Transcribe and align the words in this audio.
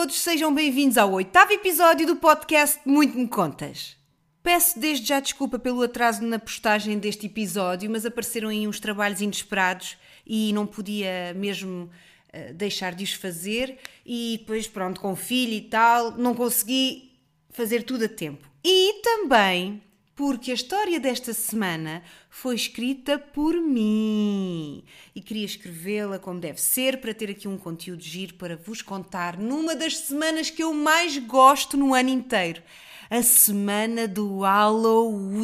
todos, 0.00 0.20
sejam 0.20 0.54
bem-vindos 0.54 0.96
ao 0.96 1.10
oitavo 1.10 1.52
episódio 1.52 2.06
do 2.06 2.14
podcast 2.14 2.78
Muito 2.84 3.18
Me 3.18 3.26
Contas. 3.26 3.96
Peço 4.44 4.78
desde 4.78 5.04
já 5.04 5.18
desculpa 5.18 5.58
pelo 5.58 5.82
atraso 5.82 6.22
na 6.22 6.38
postagem 6.38 6.96
deste 7.00 7.26
episódio, 7.26 7.90
mas 7.90 8.06
apareceram 8.06 8.48
aí 8.48 8.68
uns 8.68 8.78
trabalhos 8.78 9.20
inesperados 9.20 9.98
e 10.24 10.52
não 10.52 10.68
podia 10.68 11.34
mesmo 11.34 11.90
uh, 12.32 12.54
deixar 12.54 12.94
de 12.94 13.02
os 13.02 13.12
fazer. 13.12 13.76
E 14.06 14.36
depois, 14.38 14.68
pronto, 14.68 15.00
com 15.00 15.16
filho 15.16 15.54
e 15.54 15.62
tal, 15.62 16.12
não 16.12 16.32
consegui 16.32 17.10
fazer 17.50 17.82
tudo 17.82 18.04
a 18.04 18.08
tempo. 18.08 18.48
E 18.64 19.00
também 19.02 19.82
porque 20.18 20.50
a 20.50 20.54
história 20.54 20.98
desta 20.98 21.32
semana 21.32 22.02
foi 22.28 22.56
escrita 22.56 23.20
por 23.20 23.54
mim 23.54 24.82
e 25.14 25.20
queria 25.20 25.44
escrevê-la 25.44 26.18
como 26.18 26.40
deve 26.40 26.60
ser 26.60 27.00
para 27.00 27.14
ter 27.14 27.30
aqui 27.30 27.46
um 27.46 27.56
conteúdo 27.56 28.02
giro 28.02 28.34
para 28.34 28.56
vos 28.56 28.82
contar 28.82 29.38
numa 29.38 29.76
das 29.76 29.96
semanas 29.96 30.50
que 30.50 30.60
eu 30.60 30.74
mais 30.74 31.16
gosto 31.18 31.76
no 31.76 31.94
ano 31.94 32.08
inteiro 32.08 32.60
a 33.08 33.22
semana 33.22 34.08
do 34.08 34.40
Halloween. 34.40 35.36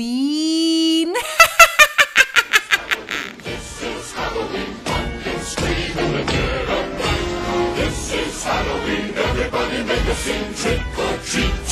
Halloween, 8.44 9.14
everybody 9.16 9.84
make 9.84 10.06
a 10.06 10.14
scene, 10.14 10.52
trick 10.54 10.98
or 10.98 11.18
treat. 11.24 11.63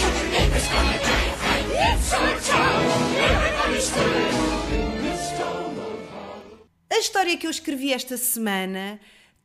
História 7.02 7.36
que 7.36 7.46
eu 7.46 7.50
escrevi 7.50 7.92
esta 7.92 8.16
semana 8.16 9.00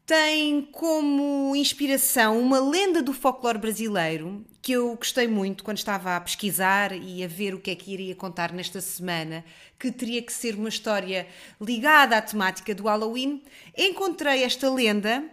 tem 0.05 0.61
como 0.61 1.55
inspiração 1.55 2.39
uma 2.39 2.59
lenda 2.59 3.01
do 3.01 3.11
folclore 3.11 3.57
brasileiro 3.57 4.45
que 4.61 4.73
eu 4.73 4.95
gostei 4.95 5.27
muito 5.27 5.63
quando 5.63 5.77
estava 5.77 6.15
a 6.15 6.21
pesquisar 6.21 6.91
e 6.93 7.23
a 7.23 7.27
ver 7.27 7.55
o 7.55 7.59
que 7.59 7.71
é 7.71 7.75
que 7.75 7.91
iria 7.91 8.15
contar 8.15 8.53
nesta 8.53 8.79
semana, 8.79 9.43
que 9.79 9.91
teria 9.91 10.21
que 10.21 10.31
ser 10.31 10.55
uma 10.55 10.69
história 10.69 11.27
ligada 11.59 12.15
à 12.15 12.21
temática 12.21 12.75
do 12.75 12.83
Halloween. 12.83 13.41
Encontrei 13.75 14.43
esta 14.43 14.69
lenda 14.69 15.23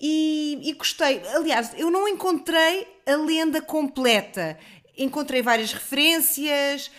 e, 0.00 0.60
e 0.62 0.72
gostei. 0.74 1.22
Aliás, 1.34 1.72
eu 1.78 1.90
não 1.90 2.06
encontrei 2.06 2.86
a 3.06 3.16
lenda 3.16 3.62
completa 3.62 4.58
encontrei 4.96 5.42
várias 5.42 5.72
referências, 5.72 6.90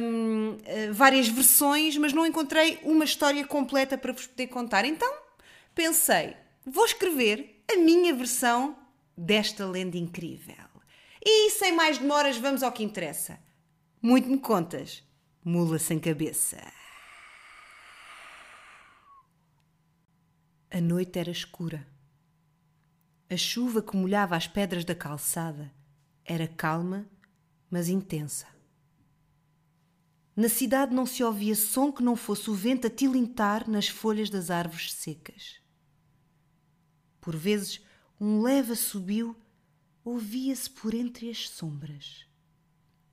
um, 0.00 0.56
eh, 0.64 0.90
várias 0.92 1.28
versões, 1.28 1.96
mas 1.96 2.12
não 2.12 2.26
encontrei 2.26 2.78
uma 2.82 3.04
história 3.04 3.44
completa 3.46 3.98
para 3.98 4.12
vos 4.12 4.26
poder 4.26 4.46
contar. 4.48 4.84
Então 4.84 5.12
pensei, 5.74 6.36
vou 6.64 6.84
escrever 6.84 7.62
a 7.72 7.76
minha 7.76 8.14
versão 8.14 8.76
desta 9.16 9.66
lenda 9.66 9.96
incrível. 9.96 10.54
E 11.24 11.50
sem 11.50 11.72
mais 11.72 11.98
demoras, 11.98 12.36
vamos 12.36 12.62
ao 12.62 12.72
que 12.72 12.84
interessa. 12.84 13.38
Muito 14.00 14.28
me 14.28 14.38
contas, 14.38 15.02
mula 15.42 15.78
sem 15.78 15.98
cabeça. 15.98 16.58
A 20.70 20.80
noite 20.80 21.18
era 21.18 21.30
escura. 21.30 21.86
A 23.30 23.36
chuva 23.36 23.80
que 23.80 23.96
molhava 23.96 24.36
as 24.36 24.46
pedras 24.46 24.84
da 24.84 24.94
calçada 24.94 25.72
era 26.24 26.46
calma 26.46 27.08
mas 27.74 27.88
intensa. 27.88 28.46
Na 30.36 30.48
cidade 30.48 30.94
não 30.94 31.04
se 31.04 31.24
ouvia 31.24 31.56
som 31.56 31.90
que 31.90 32.04
não 32.04 32.14
fosse 32.14 32.48
o 32.48 32.54
vento 32.54 32.86
a 32.86 32.90
tilintar 32.90 33.68
nas 33.68 33.88
folhas 33.88 34.30
das 34.30 34.48
árvores 34.48 34.92
secas. 34.92 35.60
Por 37.20 37.34
vezes, 37.34 37.80
um 38.20 38.40
leve 38.40 38.74
assobio 38.74 39.34
ouvia-se 40.04 40.70
por 40.70 40.94
entre 40.94 41.28
as 41.28 41.48
sombras. 41.48 42.24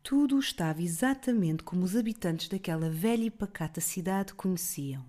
Tudo 0.03 0.37
estava 0.37 0.83
exatamente 0.83 1.63
como 1.63 1.83
os 1.83 1.95
habitantes 1.95 2.47
daquela 2.47 2.87
velha 2.87 3.23
e 3.23 3.31
pacata 3.31 3.81
cidade 3.81 4.35
conheciam. 4.35 5.03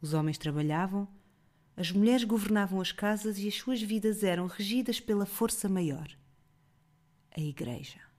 Os 0.00 0.12
homens 0.12 0.38
trabalhavam, 0.38 1.06
as 1.76 1.92
mulheres 1.92 2.24
governavam 2.24 2.80
as 2.80 2.90
casas 2.90 3.38
e 3.38 3.46
as 3.46 3.54
suas 3.54 3.80
vidas 3.80 4.24
eram 4.24 4.48
regidas 4.48 4.98
pela 4.98 5.24
força 5.24 5.68
maior 5.68 6.08
a 7.36 7.40
Igreja. 7.40 8.13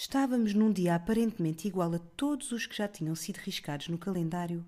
Estávamos 0.00 0.54
num 0.54 0.72
dia 0.72 0.94
aparentemente 0.94 1.66
igual 1.66 1.92
a 1.92 1.98
todos 1.98 2.52
os 2.52 2.64
que 2.64 2.76
já 2.76 2.86
tinham 2.86 3.16
sido 3.16 3.38
riscados 3.38 3.88
no 3.88 3.98
calendário, 3.98 4.64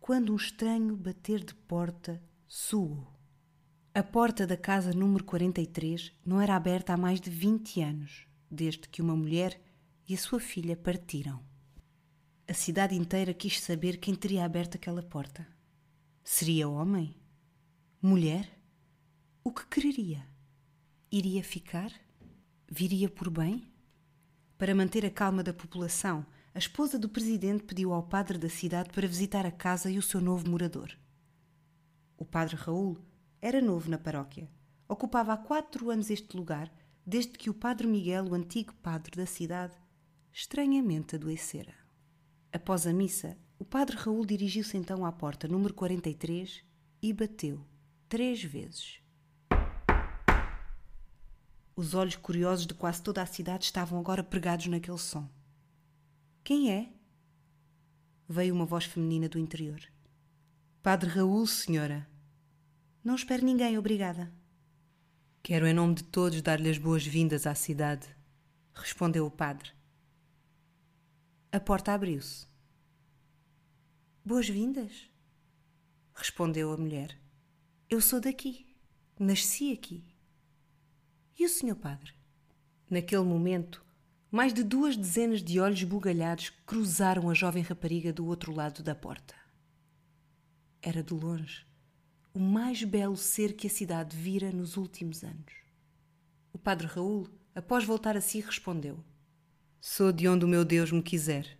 quando 0.00 0.32
um 0.32 0.36
estranho 0.36 0.96
bater 0.96 1.44
de 1.44 1.54
porta 1.54 2.18
soou. 2.48 3.06
A 3.92 4.02
porta 4.02 4.46
da 4.46 4.56
casa 4.56 4.94
número 4.94 5.22
43 5.22 6.14
não 6.24 6.40
era 6.40 6.56
aberta 6.56 6.94
há 6.94 6.96
mais 6.96 7.20
de 7.20 7.28
20 7.28 7.82
anos, 7.82 8.26
desde 8.50 8.88
que 8.88 9.02
uma 9.02 9.14
mulher 9.14 9.60
e 10.08 10.14
a 10.14 10.16
sua 10.16 10.40
filha 10.40 10.74
partiram. 10.74 11.44
A 12.48 12.54
cidade 12.54 12.94
inteira 12.94 13.34
quis 13.34 13.60
saber 13.60 13.98
quem 13.98 14.14
teria 14.14 14.46
aberto 14.46 14.76
aquela 14.76 15.02
porta. 15.02 15.46
Seria 16.24 16.66
homem? 16.70 17.14
Mulher? 18.00 18.50
O 19.44 19.52
que 19.52 19.66
quereria? 19.66 20.26
Iria 21.12 21.44
ficar? 21.44 21.92
Viria 22.66 23.10
por 23.10 23.28
bem? 23.28 23.69
Para 24.60 24.74
manter 24.74 25.06
a 25.06 25.10
calma 25.10 25.42
da 25.42 25.54
população, 25.54 26.26
a 26.54 26.58
esposa 26.58 26.98
do 26.98 27.08
presidente 27.08 27.64
pediu 27.64 27.94
ao 27.94 28.02
padre 28.02 28.36
da 28.36 28.50
cidade 28.50 28.90
para 28.90 29.08
visitar 29.08 29.46
a 29.46 29.50
casa 29.50 29.90
e 29.90 29.96
o 29.96 30.02
seu 30.02 30.20
novo 30.20 30.50
morador. 30.50 30.94
O 32.18 32.26
padre 32.26 32.56
Raul 32.56 32.98
era 33.40 33.62
novo 33.62 33.88
na 33.90 33.96
paróquia. 33.96 34.50
Ocupava 34.86 35.32
há 35.32 35.38
quatro 35.38 35.88
anos 35.88 36.10
este 36.10 36.36
lugar, 36.36 36.70
desde 37.06 37.38
que 37.38 37.48
o 37.48 37.54
padre 37.54 37.86
Miguel, 37.86 38.26
o 38.26 38.34
antigo 38.34 38.74
padre 38.82 39.16
da 39.16 39.24
cidade, 39.24 39.72
estranhamente 40.30 41.16
adoecera. 41.16 41.72
Após 42.52 42.86
a 42.86 42.92
missa, 42.92 43.38
o 43.58 43.64
padre 43.64 43.96
Raul 43.96 44.26
dirigiu-se 44.26 44.76
então 44.76 45.06
à 45.06 45.10
porta 45.10 45.48
número 45.48 45.72
43 45.72 46.62
e 47.00 47.14
bateu 47.14 47.64
três 48.10 48.44
vezes. 48.44 49.00
Os 51.80 51.94
olhos 51.94 52.14
curiosos 52.14 52.66
de 52.66 52.74
quase 52.74 53.02
toda 53.02 53.22
a 53.22 53.26
cidade 53.26 53.64
estavam 53.64 53.98
agora 53.98 54.22
pregados 54.22 54.66
naquele 54.66 54.98
som. 54.98 55.26
Quem 56.44 56.70
é? 56.70 56.92
Veio 58.28 58.54
uma 58.54 58.66
voz 58.66 58.84
feminina 58.84 59.30
do 59.30 59.38
interior. 59.38 59.80
Padre 60.82 61.08
Raul, 61.08 61.46
senhora. 61.46 62.06
Não 63.02 63.14
espero 63.14 63.46
ninguém, 63.46 63.78
obrigada. 63.78 64.30
Quero, 65.42 65.66
em 65.66 65.72
nome 65.72 65.94
de 65.94 66.04
todos, 66.04 66.42
dar-lhe 66.42 66.68
as 66.68 66.76
boas-vindas 66.76 67.46
à 67.46 67.54
cidade, 67.54 68.14
respondeu 68.74 69.24
o 69.24 69.30
padre. 69.30 69.70
A 71.50 71.58
porta 71.58 71.94
abriu-se. 71.94 72.46
Boas-vindas? 74.22 75.08
respondeu 76.12 76.74
a 76.74 76.76
mulher. 76.76 77.18
Eu 77.88 78.02
sou 78.02 78.20
daqui. 78.20 78.66
Nasci 79.18 79.72
aqui. 79.72 80.09
E 81.40 81.46
o 81.46 81.48
senhor 81.48 81.76
padre? 81.76 82.12
Naquele 82.90 83.24
momento, 83.24 83.82
mais 84.30 84.52
de 84.52 84.62
duas 84.62 84.94
dezenas 84.94 85.42
de 85.42 85.58
olhos 85.58 85.82
bugalhados 85.84 86.50
cruzaram 86.66 87.30
a 87.30 87.34
jovem 87.34 87.62
rapariga 87.62 88.12
do 88.12 88.26
outro 88.26 88.52
lado 88.52 88.82
da 88.82 88.94
porta. 88.94 89.34
Era 90.82 91.02
de 91.02 91.14
longe 91.14 91.64
o 92.34 92.38
mais 92.38 92.84
belo 92.84 93.16
ser 93.16 93.54
que 93.54 93.66
a 93.66 93.70
cidade 93.70 94.14
vira 94.14 94.52
nos 94.52 94.76
últimos 94.76 95.24
anos. 95.24 95.54
O 96.52 96.58
padre 96.58 96.86
Raul, 96.86 97.26
após 97.54 97.84
voltar 97.84 98.18
a 98.18 98.20
si, 98.20 98.40
respondeu: 98.40 99.02
Sou 99.80 100.12
de 100.12 100.28
onde 100.28 100.44
o 100.44 100.48
meu 100.48 100.62
Deus 100.62 100.92
me 100.92 101.02
quiser. 101.02 101.58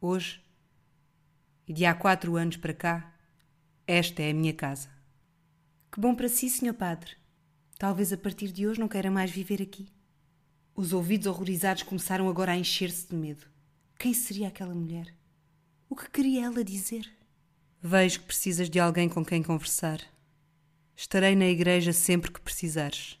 Hoje, 0.00 0.40
e 1.66 1.72
de 1.72 1.84
há 1.84 1.92
quatro 1.92 2.36
anos 2.36 2.56
para 2.56 2.72
cá, 2.72 3.18
esta 3.84 4.22
é 4.22 4.30
a 4.30 4.34
minha 4.34 4.54
casa. 4.54 4.90
Que 5.90 5.98
bom 5.98 6.14
para 6.14 6.28
si, 6.28 6.48
senhor 6.48 6.74
padre. 6.74 7.23
Talvez 7.78 8.12
a 8.12 8.16
partir 8.16 8.52
de 8.52 8.66
hoje 8.66 8.78
não 8.78 8.88
queira 8.88 9.10
mais 9.10 9.30
viver 9.30 9.60
aqui. 9.60 9.88
Os 10.76 10.92
ouvidos 10.92 11.26
horrorizados 11.26 11.82
começaram 11.82 12.28
agora 12.28 12.52
a 12.52 12.56
encher-se 12.56 13.08
de 13.08 13.16
medo. 13.16 13.46
Quem 13.98 14.14
seria 14.14 14.48
aquela 14.48 14.74
mulher? 14.74 15.12
O 15.88 15.96
que 15.96 16.08
queria 16.08 16.44
ela 16.44 16.64
dizer? 16.64 17.10
Vejo 17.82 18.20
que 18.20 18.26
precisas 18.26 18.70
de 18.70 18.78
alguém 18.78 19.08
com 19.08 19.24
quem 19.24 19.42
conversar. 19.42 20.00
Estarei 20.96 21.34
na 21.34 21.46
igreja 21.46 21.92
sempre 21.92 22.30
que 22.30 22.40
precisares. 22.40 23.18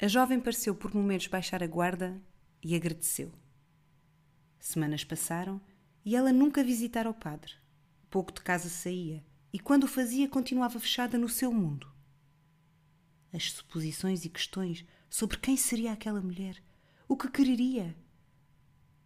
A 0.00 0.06
jovem 0.06 0.38
pareceu 0.38 0.74
por 0.74 0.94
momentos 0.94 1.26
baixar 1.26 1.62
a 1.62 1.66
guarda 1.66 2.20
e 2.62 2.76
agradeceu. 2.76 3.32
Semanas 4.60 5.04
passaram 5.04 5.60
e 6.04 6.14
ela 6.14 6.32
nunca 6.32 6.62
visitara 6.62 7.10
o 7.10 7.14
padre. 7.14 7.54
Pouco 8.10 8.32
de 8.32 8.42
casa 8.42 8.68
saía 8.68 9.24
e, 9.52 9.58
quando 9.58 9.84
o 9.84 9.88
fazia, 9.88 10.28
continuava 10.28 10.78
fechada 10.78 11.18
no 11.18 11.28
seu 11.28 11.50
mundo 11.50 11.97
as 13.32 13.52
suposições 13.52 14.24
e 14.24 14.28
questões 14.28 14.84
sobre 15.08 15.38
quem 15.38 15.56
seria 15.56 15.92
aquela 15.92 16.20
mulher, 16.20 16.62
o 17.06 17.16
que 17.16 17.30
quereria, 17.30 17.96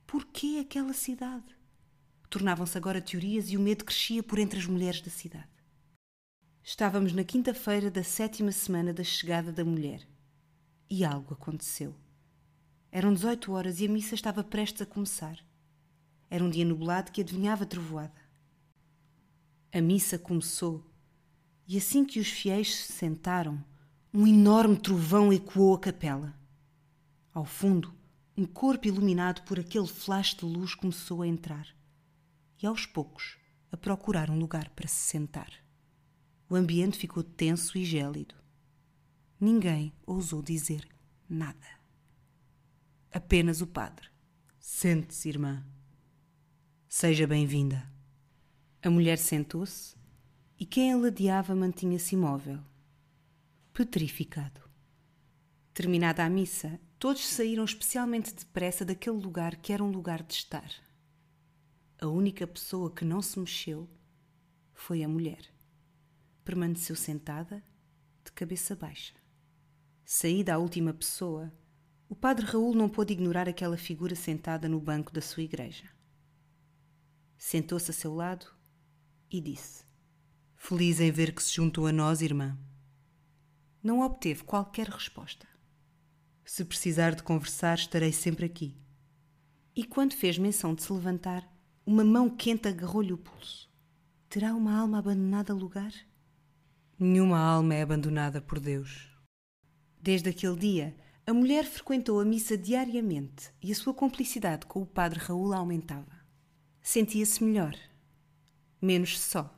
porquê 0.06 0.58
aquela 0.60 0.92
cidade. 0.92 1.56
Tornavam-se 2.28 2.76
agora 2.76 3.00
teorias 3.00 3.50
e 3.50 3.56
o 3.56 3.60
medo 3.60 3.84
crescia 3.84 4.22
por 4.22 4.38
entre 4.38 4.58
as 4.58 4.66
mulheres 4.66 5.00
da 5.00 5.10
cidade. 5.10 5.48
Estávamos 6.64 7.12
na 7.12 7.24
quinta-feira 7.24 7.90
da 7.90 8.04
sétima 8.04 8.52
semana 8.52 8.92
da 8.92 9.02
chegada 9.02 9.52
da 9.52 9.64
mulher. 9.64 10.06
E 10.88 11.04
algo 11.04 11.34
aconteceu. 11.34 11.94
Eram 12.90 13.12
18 13.12 13.52
horas 13.52 13.80
e 13.80 13.86
a 13.86 13.88
missa 13.88 14.14
estava 14.14 14.44
prestes 14.44 14.82
a 14.82 14.86
começar. 14.86 15.38
Era 16.30 16.44
um 16.44 16.48
dia 16.50 16.64
nublado 16.64 17.10
que 17.10 17.20
adivinhava 17.20 17.66
trovoada. 17.66 18.20
A 19.72 19.80
missa 19.80 20.18
começou 20.18 20.86
e 21.66 21.76
assim 21.78 22.04
que 22.04 22.20
os 22.20 22.28
fiéis 22.28 22.74
se 22.74 22.92
sentaram, 22.92 23.64
um 24.14 24.26
enorme 24.26 24.76
trovão 24.76 25.32
ecoou 25.32 25.74
a 25.74 25.78
capela. 25.78 26.34
Ao 27.32 27.46
fundo, 27.46 27.94
um 28.36 28.44
corpo 28.44 28.86
iluminado 28.86 29.42
por 29.42 29.58
aquele 29.58 29.86
flash 29.86 30.34
de 30.34 30.44
luz 30.44 30.74
começou 30.74 31.22
a 31.22 31.26
entrar 31.26 31.66
e, 32.62 32.66
aos 32.66 32.84
poucos, 32.84 33.38
a 33.70 33.76
procurar 33.76 34.28
um 34.28 34.38
lugar 34.38 34.68
para 34.70 34.86
se 34.86 34.96
sentar. 34.96 35.50
O 36.46 36.54
ambiente 36.54 36.98
ficou 36.98 37.22
tenso 37.22 37.78
e 37.78 37.84
gélido. 37.86 38.34
Ninguém 39.40 39.94
ousou 40.06 40.42
dizer 40.42 40.86
nada. 41.26 41.66
Apenas 43.10 43.62
o 43.62 43.66
padre. 43.66 44.08
Sente-se, 44.60 45.30
irmã. 45.30 45.64
Seja 46.86 47.26
bem-vinda. 47.26 47.90
A 48.82 48.90
mulher 48.90 49.16
sentou-se 49.16 49.96
e 50.58 50.66
quem 50.66 50.92
a 50.92 50.96
ladeava 50.96 51.54
mantinha-se 51.54 52.14
imóvel, 52.14 52.60
petrificado. 53.72 54.60
Terminada 55.72 56.24
a 56.24 56.28
missa, 56.28 56.78
todos 56.98 57.26
saíram 57.26 57.64
especialmente 57.64 58.34
depressa 58.34 58.84
daquele 58.84 59.16
lugar 59.16 59.56
que 59.56 59.72
era 59.72 59.82
um 59.82 59.90
lugar 59.90 60.22
de 60.22 60.34
estar. 60.34 60.70
A 61.98 62.06
única 62.06 62.46
pessoa 62.46 62.90
que 62.90 63.04
não 63.04 63.22
se 63.22 63.38
mexeu 63.38 63.88
foi 64.74 65.02
a 65.02 65.08
mulher. 65.08 65.42
Permaneceu 66.44 66.94
sentada, 66.94 67.62
de 68.24 68.32
cabeça 68.32 68.76
baixa. 68.76 69.14
Saída 70.04 70.54
a 70.54 70.58
última 70.58 70.92
pessoa, 70.92 71.50
o 72.08 72.14
padre 72.14 72.44
Raul 72.44 72.74
não 72.74 72.88
pôde 72.88 73.14
ignorar 73.14 73.48
aquela 73.48 73.76
figura 73.78 74.14
sentada 74.14 74.68
no 74.68 74.78
banco 74.78 75.12
da 75.12 75.22
sua 75.22 75.42
igreja. 75.42 75.88
Sentou-se 77.38 77.90
a 77.90 77.94
seu 77.94 78.14
lado 78.14 78.46
e 79.30 79.40
disse: 79.40 79.84
Feliz 80.56 81.00
em 81.00 81.10
ver 81.10 81.34
que 81.34 81.42
se 81.42 81.54
juntou 81.54 81.86
a 81.86 81.92
nós, 81.92 82.20
irmã. 82.20 82.58
Não 83.82 84.00
obteve 84.00 84.44
qualquer 84.44 84.88
resposta. 84.88 85.46
Se 86.44 86.64
precisar 86.64 87.14
de 87.14 87.22
conversar, 87.22 87.78
estarei 87.78 88.12
sempre 88.12 88.46
aqui. 88.46 88.76
E 89.74 89.84
quando 89.84 90.14
fez 90.14 90.38
menção 90.38 90.74
de 90.74 90.82
se 90.82 90.92
levantar, 90.92 91.50
uma 91.84 92.04
mão 92.04 92.30
quente 92.30 92.68
agarrou-lhe 92.68 93.12
o 93.12 93.18
pulso. 93.18 93.68
Terá 94.28 94.54
uma 94.54 94.78
alma 94.78 94.98
abandonada 94.98 95.52
lugar? 95.52 95.92
Nenhuma 96.98 97.38
alma 97.38 97.74
é 97.74 97.82
abandonada 97.82 98.40
por 98.40 98.60
Deus. 98.60 99.08
Desde 100.00 100.30
aquele 100.30 100.56
dia, 100.56 100.96
a 101.26 101.32
mulher 101.32 101.64
frequentou 101.64 102.20
a 102.20 102.24
missa 102.24 102.56
diariamente 102.56 103.52
e 103.62 103.72
a 103.72 103.74
sua 103.74 103.94
cumplicidade 103.94 104.66
com 104.66 104.82
o 104.82 104.86
padre 104.86 105.18
Raul 105.18 105.52
aumentava. 105.52 106.20
Sentia-se 106.80 107.42
melhor, 107.42 107.74
menos 108.80 109.18
só. 109.18 109.52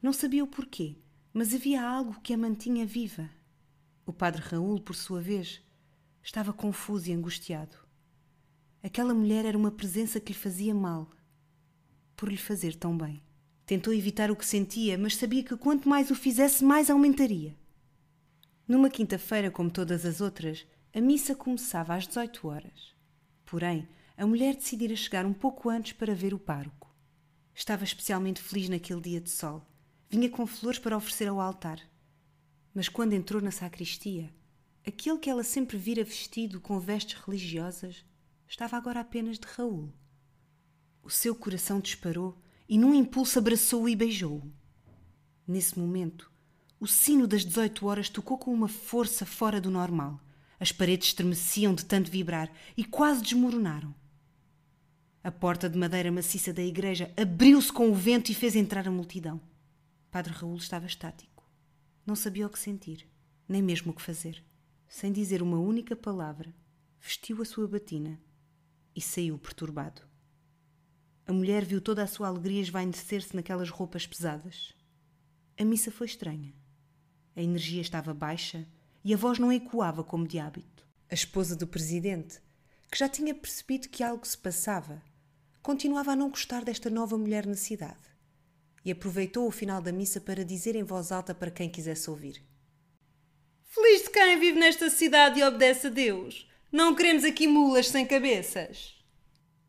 Não 0.00 0.12
sabia 0.12 0.42
o 0.42 0.46
porquê, 0.46 1.01
mas 1.32 1.54
havia 1.54 1.82
algo 1.82 2.20
que 2.20 2.34
a 2.34 2.38
mantinha 2.38 2.84
viva. 2.84 3.30
O 4.04 4.12
padre 4.12 4.42
Raul, 4.42 4.80
por 4.80 4.94
sua 4.94 5.20
vez, 5.20 5.62
estava 6.22 6.52
confuso 6.52 7.08
e 7.08 7.12
angustiado. 7.12 7.76
Aquela 8.82 9.14
mulher 9.14 9.44
era 9.44 9.56
uma 9.56 9.70
presença 9.70 10.20
que 10.20 10.32
lhe 10.32 10.38
fazia 10.38 10.74
mal, 10.74 11.10
por 12.16 12.28
lhe 12.28 12.36
fazer 12.36 12.74
tão 12.74 12.96
bem. 12.96 13.22
Tentou 13.64 13.94
evitar 13.94 14.30
o 14.30 14.36
que 14.36 14.44
sentia, 14.44 14.98
mas 14.98 15.16
sabia 15.16 15.42
que 15.42 15.56
quanto 15.56 15.88
mais 15.88 16.10
o 16.10 16.14
fizesse, 16.14 16.64
mais 16.64 16.90
aumentaria. 16.90 17.56
Numa 18.66 18.90
quinta-feira, 18.90 19.50
como 19.50 19.70
todas 19.70 20.04
as 20.04 20.20
outras, 20.20 20.66
a 20.94 21.00
missa 21.00 21.34
começava 21.34 21.94
às 21.94 22.06
18 22.06 22.46
horas. 22.48 22.94
Porém, 23.46 23.88
a 24.16 24.26
mulher 24.26 24.54
decidira 24.54 24.94
chegar 24.94 25.24
um 25.24 25.32
pouco 25.32 25.68
antes 25.68 25.92
para 25.92 26.14
ver 26.14 26.34
o 26.34 26.38
pároco. 26.38 26.94
Estava 27.54 27.84
especialmente 27.84 28.42
feliz 28.42 28.68
naquele 28.68 29.00
dia 29.00 29.20
de 29.20 29.30
sol. 29.30 29.66
Vinha 30.12 30.28
com 30.28 30.46
flores 30.46 30.78
para 30.78 30.94
oferecer 30.94 31.26
ao 31.26 31.40
altar. 31.40 31.80
Mas 32.74 32.86
quando 32.86 33.14
entrou 33.14 33.40
na 33.40 33.50
sacristia, 33.50 34.30
aquele 34.86 35.16
que 35.16 35.30
ela 35.30 35.42
sempre 35.42 35.78
vira 35.78 36.04
vestido 36.04 36.60
com 36.60 36.78
vestes 36.78 37.18
religiosas 37.18 38.04
estava 38.46 38.76
agora 38.76 39.00
apenas 39.00 39.38
de 39.38 39.46
Raul. 39.46 39.90
O 41.02 41.08
seu 41.08 41.34
coração 41.34 41.80
disparou 41.80 42.36
e, 42.68 42.76
num 42.76 42.92
impulso, 42.92 43.38
abraçou-o 43.38 43.88
e 43.88 43.96
beijou-o. 43.96 44.52
Nesse 45.48 45.78
momento, 45.78 46.30
o 46.78 46.86
sino 46.86 47.26
das 47.26 47.42
18 47.42 47.86
horas 47.86 48.10
tocou 48.10 48.36
com 48.36 48.52
uma 48.52 48.68
força 48.68 49.24
fora 49.24 49.62
do 49.62 49.70
normal. 49.70 50.20
As 50.60 50.70
paredes 50.70 51.08
estremeciam 51.08 51.74
de 51.74 51.86
tanto 51.86 52.10
vibrar 52.10 52.52
e 52.76 52.84
quase 52.84 53.22
desmoronaram. 53.22 53.94
A 55.24 55.32
porta 55.32 55.70
de 55.70 55.78
madeira 55.78 56.12
maciça 56.12 56.52
da 56.52 56.62
igreja 56.62 57.10
abriu-se 57.16 57.72
com 57.72 57.90
o 57.90 57.94
vento 57.94 58.30
e 58.30 58.34
fez 58.34 58.54
entrar 58.54 58.86
a 58.86 58.90
multidão. 58.90 59.40
Padre 60.12 60.34
Raul 60.34 60.58
estava 60.58 60.84
estático. 60.84 61.42
Não 62.04 62.14
sabia 62.14 62.46
o 62.46 62.50
que 62.50 62.58
sentir, 62.58 63.08
nem 63.48 63.62
mesmo 63.62 63.92
o 63.92 63.94
que 63.94 64.02
fazer. 64.02 64.44
Sem 64.86 65.10
dizer 65.10 65.40
uma 65.40 65.58
única 65.58 65.96
palavra, 65.96 66.54
vestiu 67.00 67.40
a 67.40 67.46
sua 67.46 67.66
batina 67.66 68.20
e 68.94 69.00
saiu 69.00 69.38
perturbado. 69.38 70.02
A 71.26 71.32
mulher 71.32 71.64
viu 71.64 71.80
toda 71.80 72.02
a 72.02 72.06
sua 72.06 72.28
alegria 72.28 72.60
esvanecer-se 72.60 73.34
naquelas 73.34 73.70
roupas 73.70 74.06
pesadas. 74.06 74.74
A 75.58 75.64
missa 75.64 75.90
foi 75.90 76.08
estranha. 76.08 76.52
A 77.34 77.40
energia 77.40 77.80
estava 77.80 78.12
baixa 78.12 78.68
e 79.02 79.14
a 79.14 79.16
voz 79.16 79.38
não 79.38 79.50
ecoava 79.50 80.04
como 80.04 80.28
de 80.28 80.38
hábito. 80.38 80.86
A 81.10 81.14
esposa 81.14 81.56
do 81.56 81.66
presidente, 81.66 82.38
que 82.90 82.98
já 82.98 83.08
tinha 83.08 83.34
percebido 83.34 83.88
que 83.88 84.04
algo 84.04 84.26
se 84.26 84.36
passava, 84.36 85.02
continuava 85.62 86.12
a 86.12 86.16
não 86.16 86.28
gostar 86.28 86.66
desta 86.66 86.90
nova 86.90 87.16
mulher 87.16 87.46
na 87.46 87.56
cidade 87.56 88.11
e 88.84 88.90
aproveitou 88.90 89.46
o 89.46 89.50
final 89.50 89.80
da 89.80 89.92
missa 89.92 90.20
para 90.20 90.44
dizer 90.44 90.74
em 90.74 90.82
voz 90.82 91.12
alta 91.12 91.34
para 91.34 91.50
quem 91.50 91.68
quisesse 91.68 92.10
ouvir: 92.10 92.42
Feliz 93.64 94.02
de 94.02 94.10
quem 94.10 94.38
vive 94.38 94.58
nesta 94.58 94.90
cidade 94.90 95.40
e 95.40 95.44
obedece 95.44 95.86
a 95.86 95.90
Deus. 95.90 96.48
Não 96.70 96.94
queremos 96.94 97.24
aqui 97.24 97.46
mulas 97.46 97.88
sem 97.88 98.06
cabeças. 98.06 98.94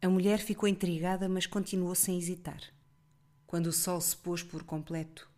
A 0.01 0.09
mulher 0.09 0.39
ficou 0.39 0.67
intrigada, 0.67 1.29
mas 1.29 1.45
continuou 1.45 1.95
sem 1.95 2.17
hesitar. 2.17 2.61
Quando 3.45 3.67
o 3.67 3.73
sol 3.73 4.01
se 4.01 4.15
pôs 4.17 4.41
por 4.41 4.63
completo, 4.63 5.29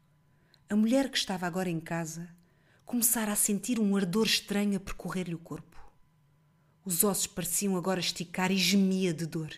a 0.69 0.75
mulher 0.75 1.09
que 1.09 1.17
estava 1.17 1.45
agora 1.45 1.69
em 1.69 1.79
casa 1.79 2.29
começara 2.85 3.31
a 3.31 3.35
sentir 3.35 3.79
um 3.79 3.95
ardor 3.95 4.25
estranho 4.25 4.77
a 4.77 4.79
percorrer-lhe 4.79 5.35
o 5.35 5.39
corpo. 5.39 5.75
Os 6.83 7.03
ossos 7.03 7.27
pareciam 7.27 7.75
agora 7.75 7.99
esticar 7.99 8.51
e 8.51 8.57
gemia 8.57 9.13
de 9.13 9.25
dor. 9.25 9.51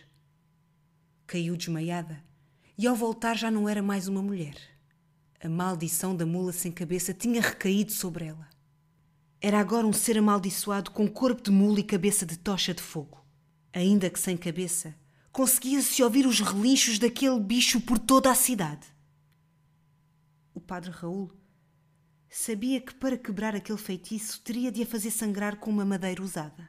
Caiu 1.26 1.56
desmaiada 1.56 2.27
e 2.78 2.86
ao 2.86 2.94
voltar 2.94 3.36
já 3.36 3.50
não 3.50 3.68
era 3.68 3.82
mais 3.82 4.06
uma 4.06 4.22
mulher. 4.22 4.56
A 5.42 5.48
maldição 5.48 6.14
da 6.14 6.24
mula 6.24 6.52
sem 6.52 6.70
cabeça 6.70 7.12
tinha 7.12 7.42
recaído 7.42 7.90
sobre 7.90 8.26
ela. 8.26 8.48
Era 9.40 9.58
agora 9.58 9.84
um 9.84 9.92
ser 9.92 10.16
amaldiçoado 10.16 10.92
com 10.92 11.08
corpo 11.08 11.42
de 11.42 11.50
mula 11.50 11.80
e 11.80 11.82
cabeça 11.82 12.24
de 12.24 12.38
tocha 12.38 12.72
de 12.72 12.82
fogo. 12.82 13.18
Ainda 13.72 14.08
que 14.08 14.18
sem 14.18 14.36
cabeça, 14.36 14.94
conseguia-se 15.32 16.02
ouvir 16.04 16.24
os 16.24 16.40
relinchos 16.40 17.00
daquele 17.00 17.40
bicho 17.40 17.80
por 17.80 17.98
toda 17.98 18.30
a 18.30 18.34
cidade. 18.34 18.86
O 20.54 20.60
padre 20.60 20.90
Raul 20.90 21.32
sabia 22.30 22.80
que 22.80 22.94
para 22.94 23.18
quebrar 23.18 23.56
aquele 23.56 23.78
feitiço 23.78 24.40
teria 24.40 24.70
de 24.70 24.82
a 24.82 24.86
fazer 24.86 25.10
sangrar 25.10 25.56
com 25.56 25.70
uma 25.70 25.84
madeira 25.84 26.22
usada. 26.22 26.68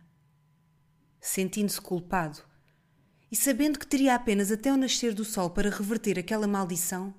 Sentindo-se 1.19 1.81
culpado, 1.81 2.39
e 3.31 3.35
sabendo 3.35 3.77
que 3.77 3.87
teria 3.87 4.15
apenas 4.15 4.51
até 4.51 4.71
o 4.71 4.77
nascer 4.77 5.13
do 5.13 5.23
sol 5.23 5.49
para 5.49 5.69
reverter 5.69 6.17
aquela 6.17 6.47
maldição, 6.47 7.13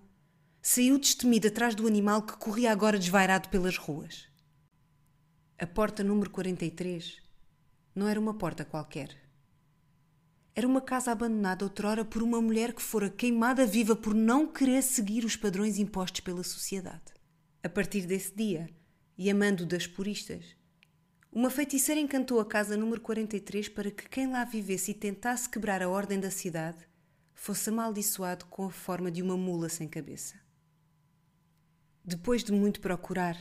saiu 0.60 0.98
destemido 0.98 1.48
atrás 1.48 1.74
do 1.74 1.86
animal 1.86 2.22
que 2.22 2.36
corria 2.36 2.72
agora 2.72 2.98
desvairado 2.98 3.48
pelas 3.48 3.76
ruas. 3.76 4.28
A 5.58 5.66
porta 5.66 6.02
número 6.02 6.30
43 6.30 7.22
não 7.94 8.08
era 8.08 8.18
uma 8.18 8.34
porta 8.34 8.64
qualquer. 8.64 9.16
Era 10.54 10.66
uma 10.66 10.80
casa 10.80 11.12
abandonada 11.12 11.64
outrora 11.64 12.04
por 12.04 12.22
uma 12.22 12.40
mulher 12.40 12.72
que 12.72 12.82
fora 12.82 13.08
queimada 13.08 13.64
viva 13.64 13.94
por 13.94 14.14
não 14.14 14.46
querer 14.46 14.82
seguir 14.82 15.24
os 15.24 15.36
padrões 15.36 15.78
impostos 15.78 16.20
pela 16.20 16.42
sociedade. 16.42 17.14
A 17.62 17.68
partir 17.68 18.06
desse 18.06 18.34
dia, 18.34 18.68
e 19.16 19.30
amando 19.30 19.64
das 19.64 19.86
puristas, 19.86 20.56
uma 21.32 21.48
feiticeira 21.48 22.00
encantou 22.00 22.40
a 22.40 22.44
casa 22.44 22.76
número 22.76 23.00
43 23.00 23.68
para 23.68 23.90
que 23.90 24.08
quem 24.08 24.30
lá 24.30 24.44
vivesse 24.44 24.90
e 24.90 24.94
tentasse 24.94 25.48
quebrar 25.48 25.80
a 25.82 25.88
ordem 25.88 26.18
da 26.18 26.30
cidade 26.30 26.78
fosse 27.32 27.70
amaldiçoado 27.70 28.46
com 28.46 28.66
a 28.66 28.70
forma 28.70 29.10
de 29.10 29.22
uma 29.22 29.36
mula 29.36 29.68
sem 29.68 29.88
cabeça. 29.88 30.34
Depois 32.04 32.42
de 32.42 32.50
muito 32.50 32.80
procurar, 32.80 33.36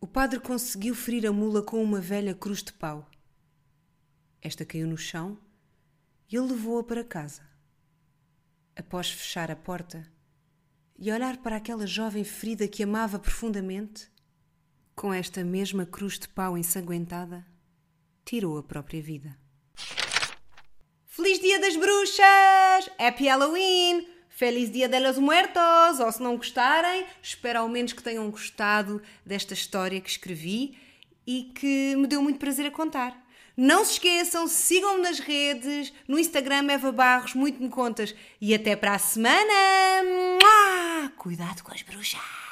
o 0.00 0.06
padre 0.06 0.38
conseguiu 0.38 0.94
ferir 0.94 1.26
a 1.26 1.32
mula 1.32 1.60
com 1.60 1.82
uma 1.82 2.00
velha 2.00 2.34
cruz 2.34 2.62
de 2.62 2.72
pau. 2.72 3.10
Esta 4.40 4.64
caiu 4.64 4.86
no 4.86 4.96
chão 4.96 5.36
e 6.30 6.36
ele 6.36 6.52
levou-a 6.52 6.84
para 6.84 7.02
casa. 7.02 7.42
Após 8.76 9.10
fechar 9.10 9.50
a 9.50 9.56
porta, 9.56 10.06
e 10.96 11.12
olhar 11.12 11.36
para 11.38 11.56
aquela 11.56 11.86
jovem 11.86 12.24
ferida 12.24 12.66
que 12.66 12.82
amava 12.82 13.18
profundamente, 13.18 14.10
com 14.98 15.14
esta 15.14 15.44
mesma 15.44 15.86
cruz 15.86 16.18
de 16.18 16.26
pau 16.26 16.58
ensanguentada, 16.58 17.46
tirou 18.24 18.58
a 18.58 18.64
própria 18.64 19.00
vida. 19.00 19.38
Feliz 21.06 21.38
Dia 21.38 21.60
das 21.60 21.76
Bruxas! 21.76 22.90
Happy 22.98 23.28
Halloween! 23.28 24.08
Feliz 24.28 24.72
Dia 24.72 24.88
de 24.88 24.98
los 24.98 25.16
Muertos! 25.16 26.00
Ou 26.00 26.10
se 26.10 26.20
não 26.20 26.36
gostarem, 26.36 27.06
espero 27.22 27.60
ao 27.60 27.68
menos 27.68 27.92
que 27.92 28.02
tenham 28.02 28.28
gostado 28.28 29.00
desta 29.24 29.54
história 29.54 30.00
que 30.00 30.10
escrevi 30.10 30.76
e 31.24 31.52
que 31.54 31.94
me 31.94 32.08
deu 32.08 32.20
muito 32.20 32.40
prazer 32.40 32.66
a 32.66 32.70
contar. 32.72 33.16
Não 33.56 33.84
se 33.84 33.92
esqueçam, 33.92 34.48
sigam-me 34.48 35.02
nas 35.02 35.20
redes, 35.20 35.92
no 36.08 36.18
Instagram 36.18 36.72
Eva 36.72 36.90
Barros, 36.90 37.34
muito 37.34 37.62
me 37.62 37.68
contas. 37.68 38.16
E 38.40 38.52
até 38.52 38.74
para 38.74 38.94
a 38.94 38.98
semana! 38.98 39.38
Cuidado 41.16 41.62
com 41.62 41.72
as 41.72 41.82
bruxas! 41.82 42.47